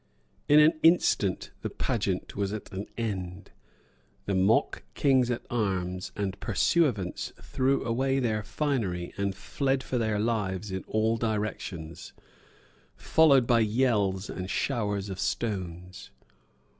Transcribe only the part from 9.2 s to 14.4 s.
fled for their lives in all directions, followed by yells